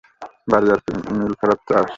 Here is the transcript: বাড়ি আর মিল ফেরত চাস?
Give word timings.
বাড়ি 0.49 0.67
আর 0.73 0.79
মিল 1.17 1.33
ফেরত 1.39 1.59
চাস? 1.67 1.89